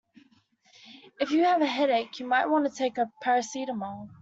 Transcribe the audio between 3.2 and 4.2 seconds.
paracetamol